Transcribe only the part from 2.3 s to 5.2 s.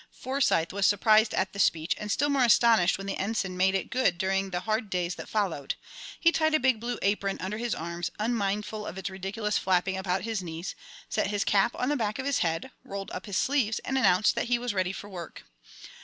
astonished when the Ensign made it good during the hard days